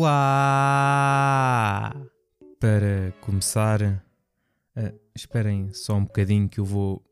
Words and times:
Olá! 0.00 1.92
Para 2.60 3.12
começar, 3.20 3.82
uh, 3.82 5.00
esperem 5.12 5.72
só 5.72 5.96
um 5.96 6.04
bocadinho 6.04 6.48
que 6.48 6.60
eu 6.60 6.64
vou 6.64 7.04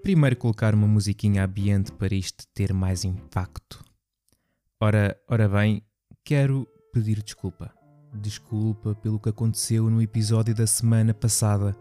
primeiro 0.00 0.36
colocar 0.36 0.72
uma 0.72 0.86
musiquinha 0.86 1.44
ambiente 1.44 1.90
para 1.90 2.14
isto 2.14 2.46
ter 2.54 2.72
mais 2.72 3.04
impacto. 3.04 3.84
Ora, 4.80 5.20
ora 5.26 5.48
bem, 5.48 5.82
quero 6.24 6.68
pedir 6.92 7.20
desculpa. 7.20 7.74
Desculpa 8.14 8.94
pelo 8.94 9.18
que 9.18 9.30
aconteceu 9.30 9.90
no 9.90 10.00
episódio 10.00 10.54
da 10.54 10.68
semana 10.68 11.12
passada. 11.12 11.76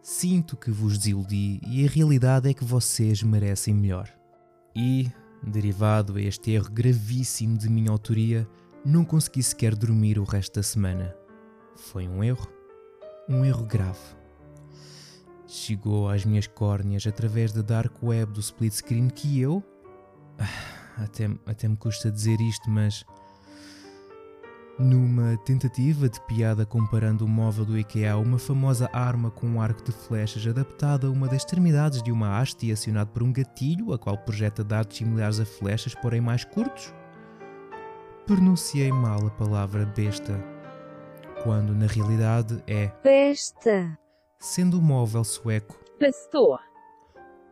Sinto 0.00 0.56
que 0.56 0.70
vos 0.70 0.96
desiludi 0.96 1.60
e 1.66 1.84
a 1.84 1.90
realidade 1.90 2.48
é 2.48 2.54
que 2.54 2.64
vocês 2.64 3.22
merecem 3.22 3.74
melhor. 3.74 4.08
E, 4.74 5.12
derivado 5.46 6.16
a 6.16 6.22
este 6.22 6.52
erro 6.52 6.70
gravíssimo 6.70 7.58
de 7.58 7.68
minha 7.68 7.90
autoria, 7.90 8.48
não 8.84 9.04
consegui 9.04 9.42
sequer 9.42 9.74
dormir 9.74 10.18
o 10.18 10.24
resto 10.24 10.54
da 10.54 10.62
semana. 10.62 11.14
Foi 11.76 12.08
um 12.08 12.24
erro? 12.24 12.48
Um 13.28 13.44
erro 13.44 13.64
grave. 13.64 13.98
Chegou 15.46 16.08
às 16.08 16.24
minhas 16.24 16.46
córneas 16.46 17.06
através 17.06 17.52
da 17.52 17.60
dark 17.60 18.02
web 18.02 18.32
do 18.32 18.40
split 18.40 18.72
screen 18.72 19.08
que 19.08 19.40
eu. 19.40 19.62
Até, 20.96 21.30
até 21.46 21.66
me 21.66 21.78
custa 21.78 22.10
dizer 22.10 22.38
isto, 22.42 22.68
mas. 22.68 23.06
Numa 24.78 25.34
tentativa 25.38 26.10
de 26.10 26.20
piada 26.26 26.66
comparando 26.66 27.24
o 27.24 27.28
móvel 27.28 27.64
do 27.64 27.78
IKEA 27.78 28.12
a 28.12 28.18
uma 28.18 28.38
famosa 28.38 28.90
arma 28.92 29.30
com 29.30 29.46
um 29.46 29.62
arco 29.62 29.82
de 29.82 29.92
flechas 29.92 30.46
adaptada 30.46 31.06
a 31.06 31.10
uma 31.10 31.26
das 31.26 31.38
extremidades 31.38 32.02
de 32.02 32.12
uma 32.12 32.38
haste 32.38 32.66
e 32.66 32.72
acionado 32.72 33.12
por 33.12 33.22
um 33.22 33.32
gatilho, 33.32 33.94
a 33.94 33.98
qual 33.98 34.18
projeta 34.18 34.62
dados 34.62 34.98
similares 34.98 35.40
a 35.40 35.46
flechas, 35.46 35.94
porém 35.94 36.20
mais 36.20 36.44
curtos, 36.44 36.92
pronunciei 38.30 38.92
mal 38.92 39.26
a 39.26 39.30
palavra 39.30 39.84
besta, 39.84 40.40
quando 41.42 41.74
na 41.74 41.88
realidade 41.88 42.62
é 42.64 42.86
besta, 43.02 43.98
sendo 44.38 44.78
o 44.78 44.80
móvel 44.80 45.24
sueco. 45.24 45.76
Pastor. 45.98 46.60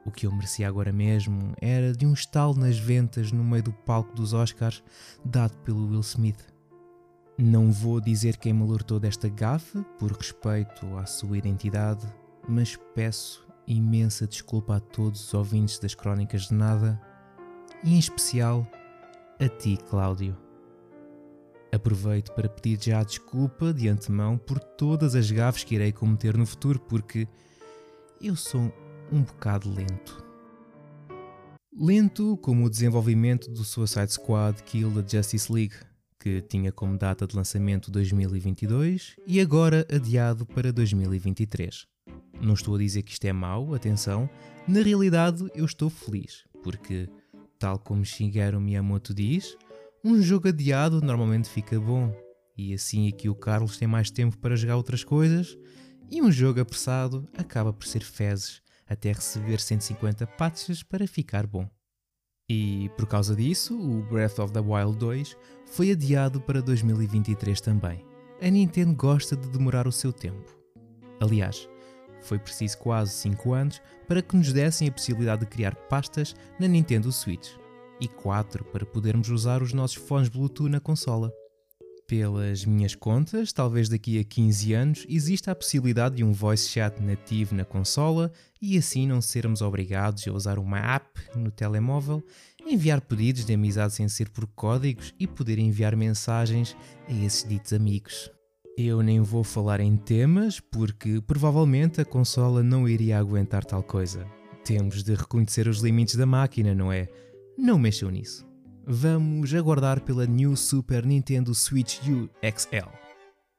O 0.06 0.12
que 0.12 0.24
eu 0.24 0.30
merecia 0.30 0.68
agora 0.68 0.92
mesmo 0.92 1.52
era 1.60 1.92
de 1.92 2.06
um 2.06 2.12
estalo 2.12 2.54
nas 2.54 2.78
ventas 2.78 3.32
no 3.32 3.42
meio 3.42 3.64
do 3.64 3.72
palco 3.72 4.14
dos 4.14 4.32
Oscars, 4.32 4.80
dado 5.24 5.56
pelo 5.64 5.88
Will 5.88 5.98
Smith. 5.98 6.46
Não 7.36 7.72
vou 7.72 8.00
dizer 8.00 8.36
quem 8.36 8.52
me 8.52 8.62
alertou 8.62 9.00
desta 9.00 9.28
gafe, 9.28 9.84
por 9.98 10.12
respeito 10.12 10.96
à 10.96 11.06
sua 11.06 11.38
identidade, 11.38 12.06
mas 12.48 12.76
peço 12.94 13.44
imensa 13.66 14.28
desculpa 14.28 14.76
a 14.76 14.80
todos 14.80 15.26
os 15.26 15.34
ouvintes 15.34 15.80
das 15.80 15.96
Crónicas 15.96 16.42
de 16.42 16.54
Nada, 16.54 17.00
e 17.82 17.96
em 17.96 17.98
especial 17.98 18.64
a 19.40 19.48
ti, 19.48 19.76
Cláudio. 19.90 20.46
Aproveito 21.70 22.33
para 22.33 22.48
pedir 22.48 22.83
já 22.83 23.02
desculpa 23.02 23.72
de 23.72 23.88
antemão 23.88 24.38
por 24.38 24.58
todas 24.58 25.14
as 25.14 25.30
gafes 25.30 25.64
que 25.64 25.75
irei 25.75 25.92
cometer 25.92 26.36
no 26.36 26.47
futuro, 26.47 26.80
porque 26.80 27.28
eu 28.20 28.34
sou 28.34 28.72
um 29.12 29.22
bocado 29.22 29.70
lento. 29.70 30.25
Lento 31.80 32.36
como 32.38 32.64
o 32.64 32.70
desenvolvimento 32.70 33.50
do 33.50 33.62
Suicide 33.64 34.12
Squad 34.12 34.62
Kill 34.64 34.91
the 34.91 35.16
Justice 35.16 35.52
League, 35.52 35.77
que 36.19 36.41
tinha 36.42 36.72
como 36.72 36.98
data 36.98 37.27
de 37.27 37.36
lançamento 37.36 37.91
2022 37.91 39.14
e 39.27 39.41
agora 39.41 39.86
adiado 39.92 40.44
para 40.44 40.72
2023. 40.72 41.86
Não 42.41 42.55
estou 42.55 42.75
a 42.75 42.78
dizer 42.78 43.03
que 43.03 43.12
isto 43.12 43.25
é 43.27 43.32
mau, 43.32 43.75
atenção, 43.75 44.28
na 44.66 44.80
realidade 44.80 45.47
eu 45.55 45.64
estou 45.64 45.88
feliz, 45.88 46.44
porque, 46.62 47.08
tal 47.58 47.78
como 47.78 48.05
Shigeru 48.05 48.60
Miyamoto 48.60 49.14
diz, 49.14 49.56
um 50.04 50.20
jogo 50.22 50.48
adiado 50.48 51.00
normalmente 51.00 51.48
fica 51.48 51.78
bom, 51.78 52.14
e 52.56 52.72
assim 52.72 53.08
aqui 53.08 53.28
o 53.28 53.34
Carlos 53.34 53.77
tem 53.77 53.88
mais 53.88 54.10
tempo 54.10 54.38
para 54.38 54.56
jogar 54.56 54.77
outras 54.77 55.02
coisas, 55.02 55.58
e 56.10 56.22
um 56.22 56.31
jogo 56.31 56.60
apressado 56.60 57.28
acaba 57.36 57.72
por 57.72 57.86
ser 57.86 58.03
fezes 58.03 58.62
até 58.86 59.12
receber 59.12 59.60
150 59.60 60.26
patches 60.26 60.82
para 60.82 61.06
ficar 61.06 61.47
bom. 61.47 61.69
E 62.48 62.91
por 62.97 63.06
causa 63.06 63.36
disso, 63.36 63.78
o 63.78 64.03
Breath 64.04 64.38
of 64.38 64.53
the 64.53 64.60
Wild 64.60 64.97
2 64.97 65.36
foi 65.66 65.91
adiado 65.91 66.41
para 66.41 66.62
2023 66.62 67.60
também. 67.60 68.03
A 68.41 68.48
Nintendo 68.48 68.94
gosta 68.94 69.36
de 69.36 69.48
demorar 69.50 69.86
o 69.86 69.92
seu 69.92 70.12
tempo. 70.12 70.56
Aliás, 71.20 71.69
foi 72.22 72.38
preciso 72.38 72.78
quase 72.78 73.12
5 73.12 73.53
anos 73.53 73.82
para 74.06 74.22
que 74.22 74.36
nos 74.36 74.53
dessem 74.53 74.88
a 74.88 74.92
possibilidade 74.92 75.42
de 75.42 75.50
criar 75.50 75.75
pastas 75.75 76.34
na 76.59 76.66
Nintendo 76.66 77.12
Switch 77.12 77.50
e 78.00 78.09
4 78.09 78.64
para 78.64 78.86
podermos 78.86 79.28
usar 79.28 79.62
os 79.62 79.72
nossos 79.72 79.97
fones 79.97 80.28
Bluetooth 80.28 80.69
na 80.69 80.81
consola. 80.81 81.32
Pelas 82.09 82.64
minhas 82.64 82.94
contas, 82.94 83.53
talvez 83.53 83.86
daqui 83.86 84.19
a 84.19 84.25
15 84.25 84.72
anos 84.72 85.06
exista 85.10 85.53
a 85.53 85.54
possibilidade 85.54 86.16
de 86.16 86.25
um 86.25 86.32
voice 86.32 86.66
chat 86.66 86.98
nativo 87.03 87.54
na 87.54 87.66
consola 87.66 88.32
e 88.62 88.78
assim 88.78 89.06
não 89.06 89.20
sermos 89.20 89.60
obrigados 89.60 90.26
a 90.26 90.32
usar 90.32 90.59
uma 90.59 90.78
app 90.78 91.20
no 91.36 91.50
telemóvel, 91.50 92.25
enviar 92.66 93.03
pedidos 93.03 93.44
de 93.44 93.53
amizade 93.53 93.92
sem 93.92 94.09
ser 94.09 94.30
por 94.30 94.47
códigos 94.47 95.12
e 95.20 95.26
poder 95.26 95.59
enviar 95.59 95.94
mensagens 95.94 96.75
a 97.06 97.12
esses 97.12 97.47
ditos 97.47 97.75
amigos. 97.75 98.30
Eu 98.78 99.03
nem 99.03 99.20
vou 99.20 99.44
falar 99.44 99.78
em 99.80 99.94
temas 99.94 100.60
porque 100.60 101.20
provavelmente 101.20 102.00
a 102.00 102.06
consola 102.06 102.62
não 102.62 102.88
iria 102.88 103.19
aguentar 103.19 103.66
tal 103.66 103.82
coisa. 103.82 104.25
Temos 104.65 105.03
de 105.03 105.15
reconhecer 105.15 105.69
os 105.69 105.80
limites 105.80 106.15
da 106.15 106.25
máquina, 106.25 106.75
não 106.75 106.91
é? 106.91 107.06
Não 107.58 107.76
mexam 107.76 108.08
nisso. 108.08 108.46
Vamos 108.86 109.52
aguardar 109.52 110.00
pela 110.00 110.24
New 110.24 110.54
Super 110.54 111.04
Nintendo 111.04 111.52
Switch 111.52 111.98
U 112.06 112.30
XL. 112.41 112.88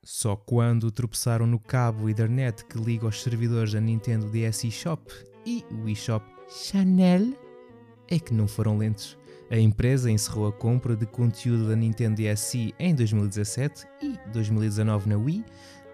Só 0.02 0.38
quando 0.38 0.90
tropeçaram 0.90 1.46
no 1.46 1.60
cabo 1.60 2.08
Ethernet 2.08 2.64
que 2.64 2.78
liga 2.80 3.06
aos 3.06 3.22
servidores 3.22 3.74
da 3.74 3.82
Nintendo 3.82 4.30
DS 4.30 4.64
eShop 4.64 5.14
e 5.46 5.66
o 5.70 5.90
eShop 5.90 6.26
Chanel 6.48 7.34
é 8.08 8.18
que 8.18 8.34
não 8.34 8.48
foram 8.48 8.78
lentos. 8.78 9.18
A 9.52 9.60
empresa 9.60 10.10
encerrou 10.10 10.48
a 10.48 10.54
compra 10.54 10.96
de 10.96 11.06
conteúdo 11.06 11.68
da 11.68 11.76
Nintendo 11.76 12.22
DSi 12.22 12.74
em 12.80 12.96
2017 12.96 13.86
e 14.02 14.18
2019 14.32 15.10
na 15.10 15.18
Wii, 15.18 15.44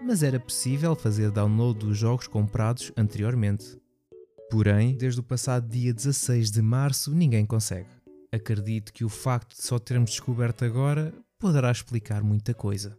mas 0.04 0.22
era 0.22 0.40
possível 0.40 0.96
fazer 0.96 1.32
download 1.32 1.80
dos 1.80 1.98
jogos 1.98 2.28
comprados 2.28 2.92
anteriormente. 2.96 3.82
Porém, 4.52 4.96
desde 4.96 5.20
o 5.20 5.24
passado 5.24 5.68
dia 5.68 5.92
16 5.92 6.52
de 6.52 6.62
março, 6.62 7.12
ninguém 7.16 7.48
consegue. 7.48 7.95
Acredito 8.36 8.92
que 8.92 9.06
o 9.06 9.10
facto 9.10 9.56
de 9.56 9.64
só 9.64 9.80
termos 9.80 10.12
descoberto 10.12 10.66
agora 10.66 11.14
poderá 11.40 11.72
explicar 11.72 12.22
muita 12.22 12.54
coisa. 12.54 12.98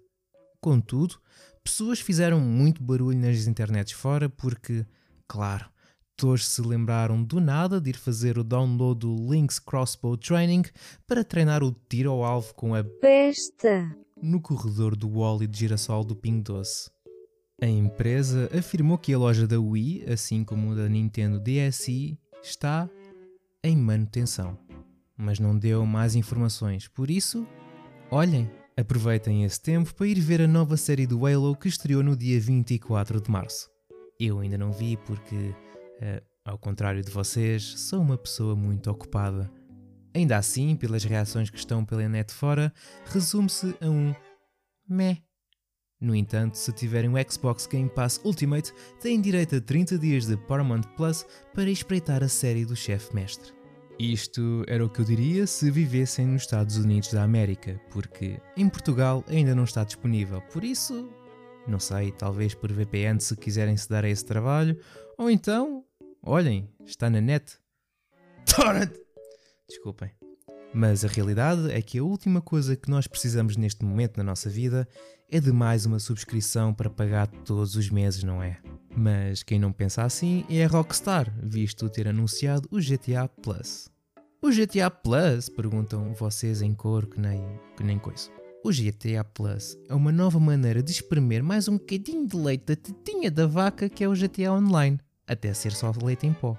Contudo, 0.62 1.20
pessoas 1.62 2.00
fizeram 2.00 2.40
muito 2.40 2.82
barulho 2.82 3.18
nas 3.18 3.46
internets 3.46 3.92
fora 3.92 4.30
porque, 4.30 4.86
claro, 5.28 5.68
todos 6.16 6.48
se 6.48 6.62
lembraram 6.62 7.22
do 7.22 7.38
nada 7.38 7.78
de 7.78 7.90
ir 7.90 7.98
fazer 7.98 8.38
o 8.38 8.44
download 8.44 9.00
do 9.00 9.14
Link's 9.30 9.58
Crossbow 9.58 10.16
Training 10.16 10.64
para 11.06 11.22
treinar 11.22 11.62
o 11.62 11.70
tiro 11.86 12.10
ao 12.10 12.24
alvo 12.24 12.54
com 12.54 12.74
a 12.74 12.82
besta 12.82 13.94
no 14.22 14.40
corredor 14.40 14.96
do 14.96 15.18
óleo 15.18 15.46
de 15.46 15.58
girassol 15.58 16.02
do 16.02 16.16
Ping 16.16 16.40
Doce. 16.40 16.90
A 17.60 17.66
empresa 17.66 18.48
afirmou 18.56 18.96
que 18.96 19.12
a 19.12 19.18
loja 19.18 19.46
da 19.46 19.60
Wii, 19.60 20.04
assim 20.10 20.42
como 20.44 20.74
da 20.74 20.88
Nintendo 20.88 21.38
DSi, 21.38 22.18
está 22.42 22.88
em 23.62 23.76
manutenção, 23.76 24.58
mas 25.16 25.38
não 25.38 25.56
deu 25.56 25.84
mais 25.86 26.14
informações. 26.14 26.88
Por 26.88 27.10
isso, 27.10 27.46
olhem, 28.10 28.50
aproveitem 28.76 29.44
esse 29.44 29.60
tempo 29.60 29.94
para 29.94 30.06
ir 30.06 30.20
ver 30.20 30.42
a 30.42 30.46
nova 30.46 30.76
série 30.76 31.06
do 31.06 31.26
Halo 31.26 31.56
que 31.56 31.68
estreou 31.68 32.02
no 32.02 32.16
dia 32.16 32.38
24 32.38 33.20
de 33.20 33.30
março. 33.30 33.70
Eu 34.20 34.40
ainda 34.40 34.58
não 34.58 34.72
vi 34.72 34.96
porque, 34.98 35.34
uh, 35.34 36.22
ao 36.44 36.58
contrário 36.58 37.02
de 37.02 37.10
vocês, 37.10 37.62
sou 37.62 38.00
uma 38.00 38.18
pessoa 38.18 38.54
muito 38.54 38.90
ocupada. 38.90 39.50
Ainda 40.14 40.36
assim, 40.36 40.74
pelas 40.76 41.04
reações 41.04 41.50
que 41.50 41.58
estão 41.58 41.84
pela 41.84 42.08
net 42.08 42.32
fora, 42.32 42.72
resume-se 43.06 43.74
a 43.80 43.88
um 43.88 44.14
meh. 44.88 45.18
No 46.00 46.14
entanto, 46.14 46.56
se 46.56 46.72
tiverem 46.72 47.10
o 47.10 47.30
Xbox 47.30 47.66
Game 47.66 47.88
Pass 47.88 48.20
Ultimate, 48.22 48.72
têm 49.00 49.20
direito 49.20 49.56
a 49.56 49.60
30 49.60 49.98
dias 49.98 50.26
de 50.26 50.36
Paramount 50.36 50.82
Plus 50.96 51.26
para 51.54 51.70
espreitar 51.70 52.22
a 52.22 52.28
série 52.28 52.66
do 52.66 52.76
chefe 52.76 53.14
mestre. 53.14 53.52
Isto 53.98 54.62
era 54.68 54.84
o 54.84 54.90
que 54.90 55.00
eu 55.00 55.04
diria 55.06 55.46
se 55.46 55.70
vivessem 55.70 56.26
nos 56.26 56.42
Estados 56.42 56.76
Unidos 56.76 57.10
da 57.10 57.22
América, 57.22 57.80
porque 57.90 58.38
em 58.54 58.68
Portugal 58.68 59.24
ainda 59.26 59.54
não 59.54 59.64
está 59.64 59.84
disponível, 59.84 60.42
por 60.52 60.62
isso, 60.62 61.08
não 61.66 61.80
sei, 61.80 62.12
talvez 62.12 62.54
por 62.54 62.70
VPN 62.70 63.18
se 63.18 63.34
quiserem 63.34 63.74
se 63.74 63.88
dar 63.88 64.04
a 64.04 64.08
esse 64.10 64.24
trabalho, 64.24 64.78
ou 65.16 65.30
então, 65.30 65.82
olhem, 66.22 66.68
está 66.84 67.08
na 67.08 67.22
net. 67.22 67.58
Torrent! 68.54 68.92
Desculpem. 69.66 70.10
Mas 70.74 71.04
a 71.04 71.08
realidade 71.08 71.70
é 71.70 71.80
que 71.80 71.98
a 71.98 72.04
última 72.04 72.40
coisa 72.40 72.76
que 72.76 72.90
nós 72.90 73.06
precisamos 73.06 73.56
neste 73.56 73.84
momento 73.84 74.16
na 74.18 74.24
nossa 74.24 74.50
vida 74.50 74.86
é 75.30 75.40
de 75.40 75.50
mais 75.50 75.86
uma 75.86 75.98
subscrição 75.98 76.72
para 76.72 76.90
pagar 76.90 77.26
todos 77.26 77.74
os 77.76 77.90
meses, 77.90 78.22
não 78.22 78.42
é? 78.42 78.58
Mas 78.94 79.42
quem 79.42 79.58
não 79.58 79.72
pensa 79.72 80.02
assim 80.02 80.44
é 80.48 80.64
a 80.64 80.68
Rockstar, 80.68 81.32
visto 81.42 81.88
ter 81.88 82.08
anunciado 82.08 82.68
o 82.70 82.78
GTA 82.78 83.28
Plus. 83.42 83.88
O 84.42 84.50
GTA 84.50 84.90
Plus? 84.90 85.48
Perguntam 85.48 86.12
vocês 86.14 86.62
em 86.62 86.72
cor 86.74 87.06
que 87.06 87.18
nem, 87.20 87.42
que 87.76 87.82
nem 87.82 87.98
coisa. 87.98 88.30
O 88.64 88.70
GTA 88.70 89.24
Plus 89.24 89.76
é 89.88 89.94
uma 89.94 90.12
nova 90.12 90.38
maneira 90.38 90.82
de 90.82 90.92
espremer 90.92 91.42
mais 91.42 91.68
um 91.68 91.78
bocadinho 91.78 92.26
de 92.26 92.36
leite 92.36 92.64
da 92.66 92.76
tetinha 92.76 93.30
da 93.30 93.46
vaca 93.46 93.88
que 93.88 94.04
é 94.04 94.08
o 94.08 94.14
GTA 94.14 94.52
Online, 94.52 94.98
até 95.26 95.52
ser 95.54 95.72
só 95.72 95.92
leite 96.02 96.26
em 96.26 96.32
pó. 96.32 96.56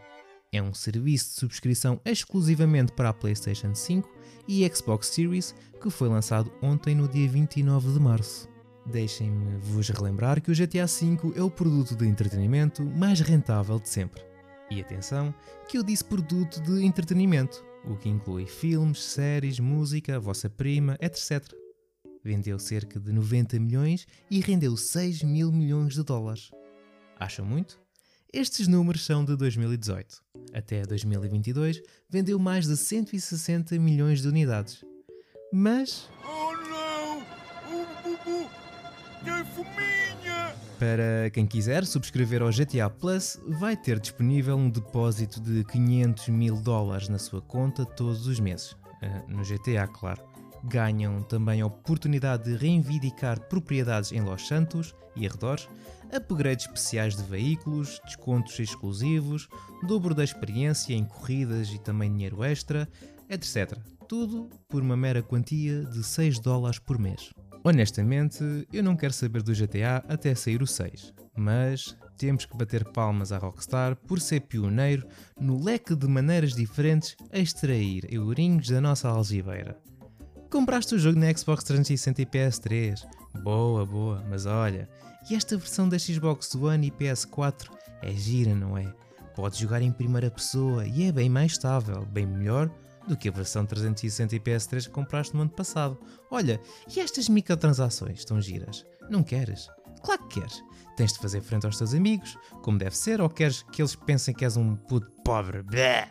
É 0.51 0.61
um 0.61 0.73
serviço 0.73 1.29
de 1.29 1.39
subscrição 1.39 1.99
exclusivamente 2.05 2.93
para 2.93 3.09
a 3.09 3.13
PlayStation 3.13 3.75
5 3.75 4.09
e 4.47 4.67
Xbox 4.73 5.07
Series 5.07 5.53
que 5.81 5.89
foi 5.89 6.07
lançado 6.07 6.51
ontem 6.61 6.95
no 6.95 7.07
dia 7.07 7.27
29 7.27 7.93
de 7.93 7.99
março. 7.99 8.49
Deixem-me 8.85 9.57
vos 9.57 9.89
relembrar 9.89 10.41
que 10.41 10.49
o 10.49 10.55
GTA 10.55 10.85
V 10.85 11.33
é 11.35 11.43
o 11.43 11.51
produto 11.51 11.95
de 11.95 12.07
entretenimento 12.07 12.83
mais 12.83 13.19
rentável 13.19 13.77
de 13.77 13.89
sempre. 13.89 14.23
E 14.71 14.79
atenção, 14.79 15.35
que 15.67 15.77
eu 15.77 15.83
disse 15.83 16.03
produto 16.03 16.61
de 16.61 16.83
entretenimento, 16.83 17.65
o 17.85 17.97
que 17.97 18.07
inclui 18.07 18.45
filmes, 18.45 19.03
séries, 19.03 19.59
música, 19.59 20.19
vossa 20.19 20.49
prima, 20.49 20.97
etc. 21.01 21.43
Vendeu 22.23 22.57
cerca 22.57 22.99
de 22.99 23.11
90 23.11 23.59
milhões 23.59 24.07
e 24.31 24.39
rendeu 24.39 24.77
6 24.77 25.23
mil 25.23 25.51
milhões 25.51 25.93
de 25.93 26.03
dólares. 26.03 26.51
Acham 27.19 27.45
muito? 27.45 27.79
Estes 28.33 28.67
números 28.67 29.05
são 29.05 29.23
de 29.23 29.35
2018. 29.35 30.21
Até 30.53 30.83
2022 30.83 31.81
vendeu 32.09 32.39
mais 32.39 32.65
de 32.67 32.75
160 32.77 33.77
milhões 33.79 34.21
de 34.21 34.27
unidades. 34.27 34.83
Mas 35.51 36.09
Oh 36.23 36.53
não! 36.69 37.17
Um 37.71 37.85
bubu! 38.03 38.49
Tem 39.23 39.45
fominha! 39.45 40.55
Para 40.79 41.29
quem 41.31 41.45
quiser 41.47 41.85
subscrever 41.85 42.41
ao 42.41 42.49
GTA 42.49 42.89
Plus, 42.89 43.39
vai 43.59 43.75
ter 43.75 43.99
disponível 43.99 44.55
um 44.55 44.69
depósito 44.69 45.39
de 45.41 45.63
500 45.63 46.27
mil 46.29 46.55
dólares 46.57 47.09
na 47.09 47.17
sua 47.17 47.41
conta 47.41 47.85
todos 47.85 48.27
os 48.27 48.39
meses. 48.39 48.75
Ah, 49.01 49.23
No 49.27 49.43
GTA, 49.43 49.87
claro. 49.87 50.21
Ganham 50.63 51.21
também 51.23 51.61
a 51.61 51.65
oportunidade 51.67 52.43
de 52.43 52.57
reivindicar 52.57 53.39
propriedades 53.47 54.11
em 54.11 54.21
Los 54.21 54.47
Santos 54.47 54.93
e 55.15 55.25
arredores, 55.25 55.67
upgrades 56.15 56.65
especiais 56.65 57.15
de 57.15 57.23
veículos, 57.23 57.99
descontos 58.05 58.59
exclusivos, 58.59 59.47
dobro 59.87 60.13
da 60.13 60.23
experiência 60.23 60.93
em 60.93 61.05
corridas 61.05 61.69
e 61.69 61.79
também 61.79 62.11
dinheiro 62.11 62.43
extra, 62.43 62.87
etc. 63.29 63.77
Tudo 64.07 64.49
por 64.67 64.81
uma 64.81 64.97
mera 64.97 65.21
quantia 65.21 65.83
de 65.85 66.03
6 66.03 66.39
dólares 66.39 66.79
por 66.79 66.97
mês. 66.97 67.31
Honestamente, 67.63 68.43
eu 68.71 68.81
não 68.81 68.95
quero 68.95 69.13
saber 69.13 69.41
do 69.41 69.53
GTA 69.53 70.03
até 70.07 70.33
sair 70.33 70.61
o 70.61 70.67
6, 70.67 71.13
mas 71.35 71.97
temos 72.17 72.45
que 72.45 72.57
bater 72.57 72.83
palmas 72.85 73.31
à 73.31 73.37
Rockstar 73.37 73.95
por 73.95 74.19
ser 74.19 74.41
pioneiro 74.41 75.07
no 75.39 75.61
leque 75.61 75.95
de 75.95 76.07
maneiras 76.07 76.53
diferentes 76.53 77.15
a 77.31 77.37
extrair 77.37 78.11
eurinhos 78.11 78.69
da 78.69 78.79
nossa 78.79 79.09
algibeira. 79.09 79.77
Compraste 80.49 80.95
o 80.95 80.99
jogo 80.99 81.19
na 81.19 81.31
Xbox 81.35 81.63
360 81.65 82.21
e 82.21 82.25
PS3? 82.25 83.16
Boa, 83.41 83.85
boa, 83.85 84.23
mas 84.29 84.45
olha, 84.45 84.89
e 85.29 85.35
esta 85.35 85.57
versão 85.57 85.87
da 85.87 85.97
Xbox 85.97 86.53
One 86.55 86.87
e 86.87 86.91
PS4 86.91 87.69
é 88.01 88.11
gira, 88.11 88.55
não 88.55 88.77
é? 88.77 88.93
Podes 89.35 89.59
jogar 89.59 89.81
em 89.81 89.91
primeira 89.91 90.31
pessoa 90.31 90.85
e 90.85 91.03
é 91.03 91.11
bem 91.11 91.29
mais 91.29 91.53
estável, 91.53 92.05
bem 92.05 92.25
melhor 92.25 92.71
do 93.07 93.15
que 93.15 93.29
a 93.29 93.31
versão 93.31 93.65
360 93.65 94.35
e 94.35 94.39
PS3 94.39 94.85
que 94.85 94.89
compraste 94.89 95.35
no 95.35 95.41
ano 95.41 95.49
passado. 95.49 95.97
Olha, 96.29 96.59
e 96.93 96.99
estas 96.99 97.29
microtransações 97.29 98.19
estão 98.19 98.41
giras? 98.41 98.85
Não 99.09 99.23
queres? 99.23 99.69
Claro 100.03 100.27
que 100.27 100.39
queres. 100.39 100.61
Tens 100.95 101.13
de 101.13 101.19
fazer 101.19 101.41
frente 101.41 101.65
aos 101.65 101.77
teus 101.77 101.93
amigos, 101.93 102.37
como 102.63 102.77
deve 102.77 102.97
ser, 102.97 103.21
ou 103.21 103.29
queres 103.29 103.63
que 103.63 103.81
eles 103.81 103.95
pensem 103.95 104.33
que 104.33 104.43
és 104.43 104.57
um 104.57 104.75
puto 104.75 105.09
pobre? 105.23 105.61
Blé! 105.61 106.09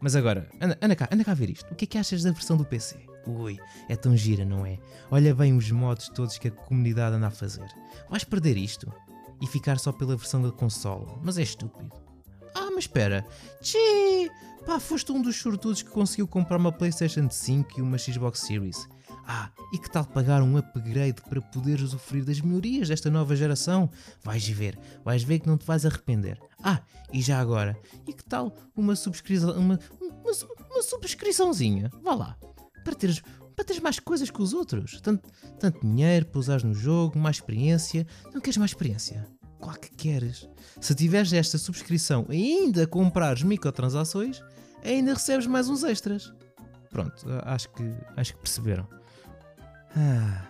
Mas 0.00 0.16
agora, 0.16 0.48
anda, 0.60 0.78
anda 0.80 0.96
cá, 0.96 1.08
anda 1.12 1.24
cá 1.24 1.32
a 1.32 1.34
ver 1.34 1.50
isto. 1.50 1.70
O 1.72 1.74
que 1.74 1.84
é 1.84 1.88
que 1.88 1.98
achas 1.98 2.22
da 2.22 2.30
versão 2.30 2.56
do 2.56 2.64
PC? 2.64 3.09
Ui, 3.26 3.58
é 3.88 3.96
tão 3.96 4.16
gira, 4.16 4.44
não 4.44 4.64
é? 4.64 4.78
Olha 5.10 5.34
bem 5.34 5.56
os 5.56 5.70
modos 5.70 6.08
todos 6.08 6.38
que 6.38 6.48
a 6.48 6.50
comunidade 6.50 7.16
anda 7.16 7.26
a 7.26 7.30
fazer. 7.30 7.68
Vais 8.08 8.24
perder 8.24 8.56
isto 8.56 8.92
e 9.40 9.46
ficar 9.46 9.78
só 9.78 9.92
pela 9.92 10.16
versão 10.16 10.42
da 10.42 10.50
consola, 10.50 11.18
mas 11.22 11.38
é 11.38 11.42
estúpido. 11.42 11.90
Ah, 12.54 12.70
mas 12.70 12.84
espera, 12.84 13.24
tchê, 13.60 14.30
pá, 14.66 14.80
foste 14.80 15.12
um 15.12 15.22
dos 15.22 15.36
sortudos 15.36 15.82
que 15.82 15.90
conseguiu 15.90 16.26
comprar 16.26 16.56
uma 16.56 16.72
PlayStation 16.72 17.28
5 17.30 17.78
e 17.78 17.82
uma 17.82 17.98
Xbox 17.98 18.40
Series. 18.40 18.88
Ah, 19.26 19.50
e 19.72 19.78
que 19.78 19.88
tal 19.88 20.04
pagar 20.04 20.42
um 20.42 20.56
upgrade 20.56 21.22
para 21.28 21.40
poderes 21.40 21.82
usufruir 21.82 22.24
das 22.24 22.40
melhorias 22.40 22.88
desta 22.88 23.10
nova 23.10 23.36
geração? 23.36 23.88
Vais 24.22 24.46
ver, 24.48 24.78
vais 25.04 25.22
ver 25.22 25.38
que 25.38 25.46
não 25.46 25.56
te 25.56 25.64
vais 25.64 25.86
arrepender. 25.86 26.40
Ah, 26.62 26.80
e 27.12 27.22
já 27.22 27.38
agora, 27.38 27.78
e 28.06 28.12
que 28.12 28.24
tal 28.24 28.54
uma 28.76 28.96
subscrição, 28.96 29.52
uma, 29.52 29.78
uma, 30.00 30.32
uma 30.70 30.82
subscriçãozinha? 30.82 31.90
Vá 32.02 32.14
lá, 32.14 32.36
para 32.90 32.94
teres, 32.98 33.22
para 33.54 33.64
teres 33.64 33.80
mais 33.80 33.98
coisas 34.00 34.30
que 34.30 34.42
os 34.42 34.52
outros. 34.52 35.00
Tanto, 35.00 35.28
tanto 35.58 35.80
dinheiro 35.80 36.26
para 36.26 36.38
usares 36.38 36.64
no 36.64 36.74
jogo, 36.74 37.18
mais 37.18 37.36
experiência. 37.36 38.06
Não 38.32 38.40
queres 38.40 38.56
mais 38.56 38.72
experiência? 38.72 39.26
Claro 39.60 39.78
que 39.78 39.90
queres. 39.90 40.48
Se 40.80 40.94
tiveres 40.94 41.32
esta 41.32 41.58
subscrição 41.58 42.26
e 42.30 42.58
ainda 42.58 42.86
comprares 42.86 43.42
microtransações, 43.42 44.42
ainda 44.84 45.14
recebes 45.14 45.46
mais 45.46 45.68
uns 45.68 45.84
extras. 45.84 46.32
Pronto, 46.90 47.26
acho 47.44 47.68
que, 47.70 47.94
acho 48.16 48.34
que 48.34 48.40
perceberam. 48.40 48.88
Ah, 49.96 50.48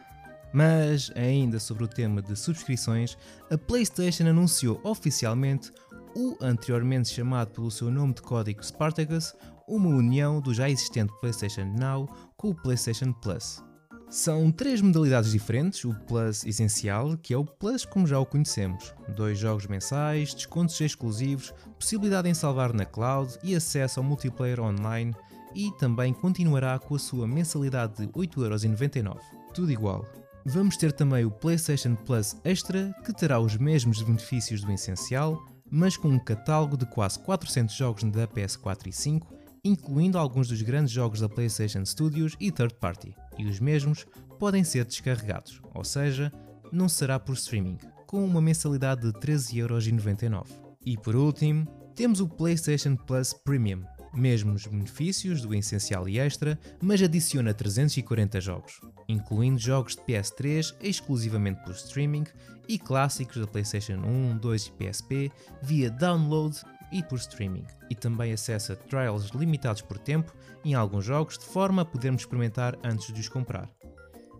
mas 0.52 1.10
ainda 1.14 1.58
sobre 1.58 1.84
o 1.84 1.88
tema 1.88 2.22
de 2.22 2.34
subscrições, 2.36 3.18
a 3.50 3.58
PlayStation 3.58 4.26
anunciou 4.26 4.80
oficialmente 4.84 5.70
o 6.14 6.36
anteriormente 6.40 7.08
chamado 7.08 7.50
pelo 7.50 7.70
seu 7.70 7.90
nome 7.90 8.14
de 8.14 8.22
código 8.22 8.64
Spartacus, 8.64 9.34
uma 9.66 9.88
união 9.88 10.40
do 10.40 10.52
já 10.52 10.68
existente 10.68 11.12
PlayStation 11.20 11.64
Now 11.78 12.08
com 12.36 12.50
o 12.50 12.54
PlayStation 12.54 13.12
Plus. 13.12 13.62
São 14.10 14.50
três 14.50 14.80
modalidades 14.80 15.30
diferentes: 15.30 15.84
o 15.84 15.94
Plus 15.94 16.44
Essencial, 16.44 17.16
que 17.16 17.32
é 17.32 17.38
o 17.38 17.44
Plus 17.44 17.84
como 17.84 18.08
já 18.08 18.18
o 18.18 18.26
conhecemos, 18.26 18.92
dois 19.14 19.38
jogos 19.38 19.68
mensais, 19.68 20.34
descontos 20.34 20.80
exclusivos, 20.80 21.54
possibilidade 21.78 22.28
em 22.28 22.34
salvar 22.34 22.72
na 22.72 22.84
cloud 22.84 23.38
e 23.44 23.54
acesso 23.54 24.00
ao 24.00 24.04
multiplayer 24.04 24.60
online, 24.60 25.14
e 25.54 25.70
também 25.78 26.12
continuará 26.12 26.76
com 26.80 26.96
a 26.96 26.98
sua 26.98 27.26
mensalidade 27.26 28.04
de 28.04 28.12
8,99€. 28.12 29.16
Tudo 29.54 29.70
igual. 29.70 30.04
Vamos 30.44 30.76
ter 30.76 30.90
também 30.90 31.24
o 31.24 31.30
PlayStation 31.30 31.94
Plus 31.94 32.34
Extra, 32.42 32.92
que 33.04 33.12
terá 33.12 33.38
os 33.38 33.56
mesmos 33.56 34.02
benefícios 34.02 34.62
do 34.62 34.72
Essencial, 34.72 35.40
mas 35.70 35.96
com 35.96 36.08
um 36.08 36.18
catálogo 36.18 36.76
de 36.76 36.86
quase 36.86 37.18
400 37.20 37.74
jogos 37.74 38.02
da 38.04 38.26
PS4 38.26 38.88
e 38.88 38.92
5, 38.92 39.26
incluindo 39.64 40.18
alguns 40.18 40.48
dos 40.48 40.62
grandes 40.62 40.92
jogos 40.92 41.20
da 41.20 41.28
PlayStation 41.28 41.84
Studios 41.84 42.36
e 42.40 42.50
third 42.50 42.74
party, 42.74 43.14
e 43.38 43.46
os 43.46 43.60
mesmos 43.60 44.06
podem 44.38 44.64
ser 44.64 44.84
descarregados, 44.84 45.60
ou 45.74 45.84
seja, 45.84 46.32
não 46.72 46.88
será 46.88 47.18
por 47.18 47.34
streaming, 47.34 47.78
com 48.06 48.24
uma 48.24 48.40
mensalidade 48.40 49.02
de 49.02 49.12
13,99€. 49.18 50.46
E 50.84 50.96
por 50.96 51.14
último, 51.14 51.66
temos 51.94 52.20
o 52.20 52.28
PlayStation 52.28 52.96
Plus 52.96 53.32
Premium, 53.32 53.84
mesmos 54.12 54.66
benefícios 54.66 55.42
do 55.42 55.54
Essencial 55.54 56.08
e 56.08 56.18
Extra, 56.18 56.58
mas 56.80 57.02
adiciona 57.02 57.54
340 57.54 58.40
jogos, 58.40 58.80
incluindo 59.08 59.58
jogos 59.58 59.96
de 59.96 60.02
PS3 60.02 60.74
exclusivamente 60.80 61.62
por 61.62 61.72
streaming 61.72 62.24
e 62.68 62.78
clássicos 62.78 63.36
da 63.36 63.46
PlayStation 63.46 63.98
1, 63.98 64.38
2 64.38 64.66
e 64.66 64.72
PSP 64.72 65.32
via 65.62 65.90
download 65.90 66.60
e 66.92 67.02
por 67.02 67.18
streaming, 67.18 67.66
e 67.88 67.94
também 67.94 68.32
acesso 68.32 68.72
a 68.72 68.76
trials 68.76 69.30
limitados 69.30 69.82
por 69.82 69.98
tempo 69.98 70.34
em 70.64 70.74
alguns 70.74 71.04
jogos 71.04 71.38
de 71.38 71.44
forma 71.44 71.82
a 71.82 71.84
podermos 71.84 72.22
experimentar 72.22 72.76
antes 72.82 73.12
de 73.12 73.20
os 73.20 73.28
comprar. 73.28 73.70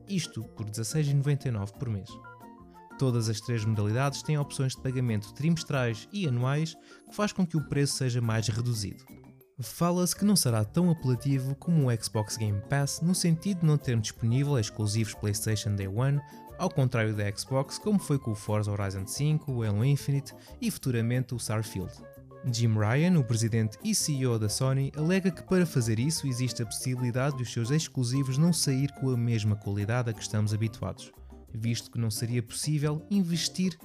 Isto 0.08 0.42
por 0.56 0.68
16,99 0.68 1.72
por 1.78 1.88
mês. 1.88 2.10
Todas 2.98 3.28
as 3.28 3.40
três 3.40 3.64
modalidades 3.64 4.22
têm 4.22 4.36
opções 4.36 4.74
de 4.74 4.82
pagamento 4.82 5.32
trimestrais 5.32 6.08
e 6.12 6.26
anuais 6.26 6.76
que 7.08 7.16
faz 7.16 7.32
com 7.32 7.46
que 7.46 7.56
o 7.56 7.66
preço 7.66 7.94
seja 7.94 8.20
mais 8.20 8.48
reduzido. 8.48 9.19
Fala-se 9.62 10.16
que 10.16 10.24
não 10.24 10.34
será 10.34 10.64
tão 10.64 10.90
apelativo 10.90 11.54
como 11.54 11.88
o 11.88 12.02
Xbox 12.02 12.38
Game 12.38 12.62
Pass 12.62 13.02
no 13.02 13.14
sentido 13.14 13.60
de 13.60 13.66
não 13.66 13.76
ter 13.76 13.98
disponível 14.00 14.58
exclusivos 14.58 15.12
PlayStation 15.12 15.74
Day 15.74 15.86
One, 15.86 16.18
ao 16.58 16.70
contrário 16.70 17.14
da 17.14 17.30
Xbox, 17.30 17.78
como 17.78 17.98
foi 17.98 18.18
com 18.18 18.30
o 18.30 18.34
Forza 18.34 18.72
Horizon 18.72 19.06
5, 19.06 19.52
o 19.52 19.62
Halo 19.62 19.84
Infinite 19.84 20.34
e 20.62 20.70
futuramente 20.70 21.34
o 21.34 21.36
Starfield. 21.36 21.92
Jim 22.50 22.72
Ryan, 22.72 23.18
o 23.18 23.24
presidente 23.24 23.78
e 23.84 23.94
CEO 23.94 24.38
da 24.38 24.48
Sony, 24.48 24.90
alega 24.96 25.30
que 25.30 25.42
para 25.42 25.66
fazer 25.66 25.98
isso 25.98 26.26
existe 26.26 26.62
a 26.62 26.66
possibilidade 26.66 27.36
de 27.36 27.42
os 27.42 27.52
seus 27.52 27.70
exclusivos 27.70 28.38
não 28.38 28.54
sair 28.54 28.90
com 28.92 29.10
a 29.10 29.16
mesma 29.16 29.56
qualidade 29.56 30.08
a 30.08 30.14
que 30.14 30.22
estamos 30.22 30.54
habituados, 30.54 31.12
visto 31.52 31.90
que 31.90 31.98
não 31.98 32.10
seria 32.10 32.42
possível 32.42 33.06
investir 33.10 33.76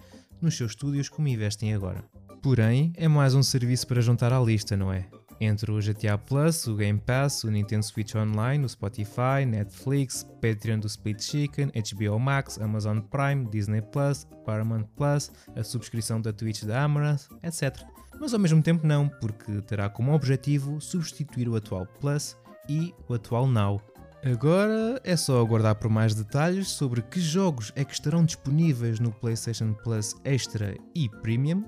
nos 0.42 0.56
seus 0.56 0.72
estúdios 0.72 1.10
como 1.10 1.28
investem 1.28 1.74
agora. 1.74 2.02
Porém, 2.42 2.94
é 2.96 3.10
mais 3.10 3.36
um 3.36 3.44
serviço 3.44 3.86
para 3.88 4.02
juntar 4.02 4.32
à 4.32 4.40
lista, 4.40 4.78
não 4.78 4.94
é? 4.94 5.10
Entre 5.40 5.72
o 5.72 5.80
GTA 5.80 6.18
Plus, 6.18 6.66
o 6.68 6.76
Game 6.76 7.00
Pass, 7.00 7.44
o 7.44 7.52
Nintendo 7.52 7.84
Switch 7.84 8.16
Online, 8.16 8.64
o 8.64 8.70
Spotify, 8.70 9.46
Netflix, 9.46 10.24
Patreon 10.42 10.80
do 10.80 10.88
Split 10.88 11.22
Chicken, 11.22 11.72
HBO 11.72 12.20
Max, 12.20 12.60
Amazon 12.60 13.00
Prime, 13.00 13.46
Disney 13.50 13.82
Plus, 13.82 14.26
Paramount 14.46 14.86
Plus, 14.96 15.32
a 15.56 15.64
subscrição 15.64 16.22
da 16.22 16.32
Twitch 16.32 16.64
da 16.64 16.84
Amaranth, 16.84 17.28
etc. 17.44 17.84
Mas 18.20 18.34
ao 18.34 18.40
mesmo 18.40 18.62
tempo 18.62 18.88
não, 18.88 19.10
porque 19.10 19.62
terá 19.62 19.90
como 19.90 20.14
objetivo 20.14 20.80
substituir 20.80 21.50
o 21.50 21.56
atual 21.56 21.86
Plus 22.00 22.38
e 22.70 22.94
o 23.08 23.14
atual 23.14 23.48
Now. 23.48 23.82
Agora 24.24 25.00
é 25.04 25.16
só 25.16 25.40
aguardar 25.40 25.76
por 25.76 25.88
mais 25.88 26.16
detalhes 26.16 26.70
sobre 26.70 27.02
que 27.04 27.20
jogos 27.20 27.72
é 27.76 27.86
que 27.86 27.94
estarão 27.94 28.26
disponíveis 28.26 29.00
no 29.00 29.12
PlayStation 29.12 29.74
Plus 29.74 30.16
Extra 30.24 30.76
e 30.96 31.08
Premium, 31.08 31.64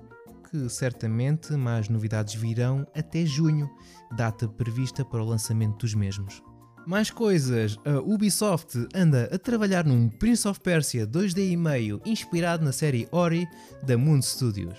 que 0.49 0.69
certamente 0.69 1.53
mais 1.53 1.89
novidades 1.89 2.33
virão 2.35 2.87
até 2.95 3.25
junho, 3.25 3.69
data 4.15 4.47
prevista 4.47 5.03
para 5.03 5.21
o 5.21 5.25
lançamento 5.25 5.79
dos 5.79 5.93
mesmos. 5.93 6.41
Mais 6.85 7.11
coisas, 7.11 7.77
a 7.83 7.99
Ubisoft 7.99 8.87
anda 8.95 9.29
a 9.33 9.37
trabalhar 9.37 9.85
num 9.85 10.07
Prince 10.07 10.47
of 10.47 10.59
Persia 10.61 11.05
2D 11.05 11.51
e 11.51 11.57
meio 11.57 12.01
inspirado 12.05 12.63
na 12.63 12.71
série 12.71 13.09
Ori 13.11 13.45
da 13.83 13.97
Moon 13.97 14.21
Studios. 14.21 14.77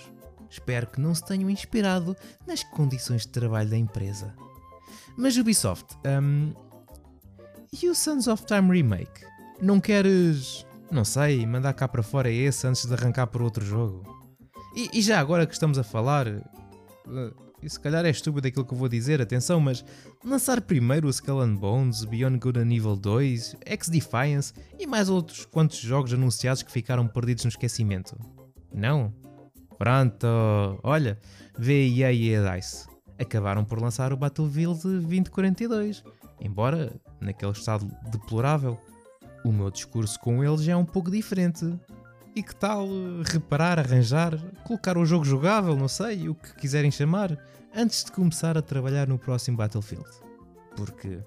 Espero 0.49 0.87
que 0.87 1.01
não 1.01 1.15
se 1.15 1.25
tenham 1.27 1.51
inspirado 1.51 2.17
nas 2.47 2.65
condições 2.65 3.23
de 3.23 3.29
trabalho 3.29 3.69
da 3.69 3.77
empresa. 3.77 4.35
Mas 5.19 5.37
Ubisoft, 5.37 5.99
hum, 6.07 6.55
e 7.71 7.89
o 7.91 7.95
Sons 7.95 8.27
of 8.27 8.47
Time 8.47 8.75
Remake? 8.75 9.27
Não 9.61 9.79
queres, 9.79 10.65
não 10.91 11.05
sei, 11.05 11.45
mandar 11.45 11.75
cá 11.75 11.87
para 11.87 12.03
fora 12.03 12.31
esse 12.31 12.67
antes 12.67 12.87
de 12.87 12.95
arrancar 12.95 13.27
por 13.27 13.43
outro 13.43 13.63
jogo? 13.63 14.18
E, 14.78 14.88
e 14.92 15.02
já 15.02 15.18
agora 15.18 15.44
que 15.44 15.52
estamos 15.52 15.76
a 15.76 15.82
falar, 15.82 16.28
uh, 16.28 17.35
e 17.61 17.68
se 17.68 17.80
calhar 17.80 18.06
é 18.06 18.11
estúpido 18.11 18.47
aquilo 18.47 18.64
que 18.64 18.73
eu 18.73 18.78
vou 18.78 18.88
dizer, 18.88 19.20
atenção, 19.20 19.58
mas 19.58 19.85
lançar 20.25 20.61
primeiro 20.61 21.08
o 21.08 21.11
Skull 21.11 21.40
and 21.40 21.56
Bones, 21.56 22.04
Beyond 22.04 22.38
Good 22.38 22.61
and 22.61 22.73
Evil 22.73 22.94
2, 22.94 23.56
X-Defiance 23.66 24.52
e 24.78 24.87
mais 24.87 25.08
outros 25.08 25.44
quantos 25.44 25.80
jogos 25.80 26.12
anunciados 26.12 26.62
que 26.62 26.70
ficaram 26.70 27.08
perdidos 27.08 27.42
no 27.42 27.49
esquecimento? 27.49 28.16
Não? 28.73 29.12
Pronto, 29.76 30.28
olha, 30.85 31.18
VIA 31.58 32.12
e 32.12 32.37
DICE 32.40 32.87
acabaram 33.18 33.64
por 33.64 33.82
lançar 33.82 34.12
o 34.12 34.16
Battlefield 34.16 34.80
2042, 34.80 36.04
embora 36.40 36.92
naquele 37.20 37.50
estado 37.50 37.85
deplorável. 38.12 38.78
O 39.44 39.50
meu 39.50 39.73
discurso 39.73 40.20
com 40.20 40.44
eles 40.44 40.68
é 40.68 40.76
um 40.76 40.85
pouco 40.85 41.11
diferente. 41.11 41.66
E 42.35 42.42
que 42.42 42.54
tal 42.54 42.87
eh, 42.87 43.23
reparar, 43.25 43.78
arranjar, 43.78 44.37
colocar 44.64 44.97
o 44.97 45.04
jogo 45.04 45.25
jogável, 45.25 45.76
não 45.76 45.88
sei, 45.88 46.28
o 46.28 46.35
que 46.35 46.54
quiserem 46.56 46.90
chamar, 46.90 47.37
antes 47.75 48.04
de 48.04 48.12
começar 48.12 48.56
a 48.56 48.62
trabalhar 48.62 49.08
no 49.08 49.18
próximo 49.18 49.56
Battlefield? 49.56 50.08
Porque 50.76 51.18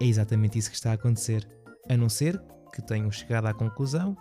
é 0.00 0.04
exatamente 0.04 0.58
isso 0.58 0.70
que 0.70 0.76
está 0.76 0.90
a 0.90 0.94
acontecer. 0.94 1.46
A 1.88 1.96
não 1.96 2.08
ser 2.08 2.42
que 2.72 2.82
tenham 2.82 3.10
chegado 3.10 3.46
à 3.46 3.54
conclusão 3.54 4.16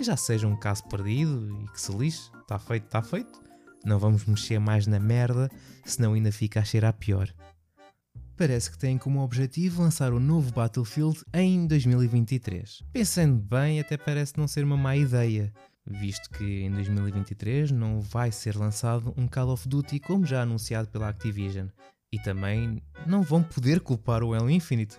que 0.00 0.04
já 0.04 0.16
seja 0.16 0.46
um 0.46 0.56
caso 0.56 0.84
perdido 0.84 1.46
e 1.62 1.68
que 1.72 1.80
se 1.80 1.92
lixe, 1.92 2.30
está 2.40 2.58
feito, 2.58 2.86
está 2.86 3.02
feito. 3.02 3.42
Não 3.84 3.98
vamos 3.98 4.24
mexer 4.24 4.58
mais 4.58 4.86
na 4.86 4.98
merda, 4.98 5.50
senão 5.84 6.14
ainda 6.14 6.32
fica 6.32 6.60
a 6.60 6.64
cheirar 6.64 6.94
pior. 6.94 7.28
Parece 8.36 8.70
que 8.70 8.78
têm 8.78 8.96
como 8.96 9.20
objetivo 9.20 9.82
lançar 9.82 10.14
o 10.14 10.18
novo 10.18 10.52
Battlefield 10.52 11.22
em 11.34 11.66
2023. 11.66 12.82
Pensando 12.92 13.38
bem, 13.38 13.78
até 13.78 13.98
parece 13.98 14.38
não 14.38 14.48
ser 14.48 14.64
uma 14.64 14.76
má 14.76 14.96
ideia, 14.96 15.52
visto 15.86 16.30
que 16.30 16.62
em 16.62 16.70
2023 16.70 17.70
não 17.70 18.00
vai 18.00 18.30
ser 18.30 18.56
lançado 18.56 19.14
um 19.16 19.26
Call 19.26 19.50
of 19.50 19.68
Duty 19.68 20.00
como 20.00 20.26
já 20.26 20.42
anunciado 20.42 20.88
pela 20.88 21.08
Activision, 21.08 21.68
e 22.12 22.18
também 22.18 22.82
não 23.06 23.22
vão 23.22 23.42
poder 23.42 23.80
culpar 23.80 24.22
o 24.22 24.34
Halo 24.34 24.50
Infinite. 24.50 24.98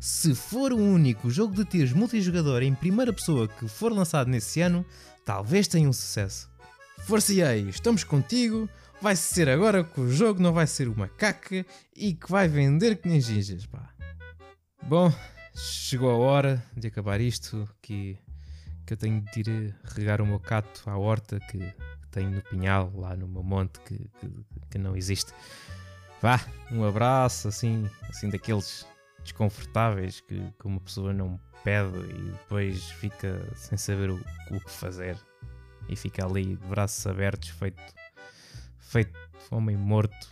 Se 0.00 0.34
for 0.34 0.72
o 0.72 0.78
único 0.78 1.28
jogo 1.30 1.54
de 1.54 1.64
tiros 1.64 1.92
multijogador 1.92 2.62
em 2.62 2.74
primeira 2.74 3.12
pessoa 3.12 3.46
que 3.46 3.68
for 3.68 3.92
lançado 3.92 4.28
nesse 4.28 4.60
ano, 4.60 4.84
talvez 5.24 5.68
tenha 5.68 5.88
um 5.88 5.92
sucesso. 5.92 6.50
Força 7.00 7.34
EA, 7.34 7.56
estamos 7.56 8.04
contigo, 8.04 8.68
vai 9.00 9.14
ser 9.16 9.48
agora 9.48 9.84
que 9.84 10.00
o 10.00 10.10
jogo 10.10 10.40
não 10.40 10.52
vai 10.52 10.66
ser 10.66 10.88
uma 10.88 11.08
caca 11.08 11.66
e 11.94 12.14
que 12.14 12.30
vai 12.30 12.48
vender 12.48 12.96
que 12.96 13.08
nem 13.08 13.20
gingas, 13.20 13.66
pá. 13.66 13.92
Bom, 14.82 15.12
chegou 15.54 16.10
a 16.10 16.16
hora 16.16 16.64
de 16.74 16.88
acabar 16.88 17.20
isto, 17.20 17.68
que, 17.82 18.16
que 18.90 18.94
eu 18.94 18.98
tenho 18.98 19.20
de 19.20 19.40
ir 19.40 19.74
regar 19.84 20.20
o 20.20 20.26
meu 20.26 20.40
cato 20.40 20.90
à 20.90 20.98
horta 20.98 21.38
que, 21.38 21.58
que 21.58 22.08
tenho 22.10 22.30
no 22.30 22.42
pinhal, 22.42 22.90
lá 22.96 23.14
no 23.14 23.28
meu 23.28 23.42
monte, 23.42 23.78
que, 23.82 23.96
que, 24.18 24.28
que 24.68 24.78
não 24.78 24.96
existe. 24.96 25.32
Vá, 26.20 26.40
um 26.72 26.84
abraço, 26.84 27.46
assim, 27.46 27.88
assim 28.08 28.28
daqueles 28.28 28.84
desconfortáveis 29.22 30.20
que, 30.20 30.40
que 30.58 30.66
uma 30.66 30.80
pessoa 30.80 31.12
não 31.12 31.38
pede 31.62 31.98
e 31.98 32.30
depois 32.32 32.82
fica 32.90 33.40
sem 33.54 33.78
saber 33.78 34.10
o, 34.10 34.20
o 34.50 34.60
que 34.60 34.70
fazer. 34.70 35.16
E 35.88 35.94
fica 35.94 36.26
ali 36.26 36.56
de 36.56 36.66
braços 36.66 37.06
abertos, 37.06 37.48
feito 37.50 37.80
feito 38.76 39.16
homem 39.52 39.76
morto, 39.76 40.30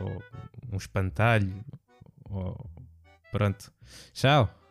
ou 0.00 0.20
um 0.72 0.76
espantalho, 0.76 1.64
ou 2.24 2.68
pronto. 3.30 3.72
Tchau! 4.12 4.63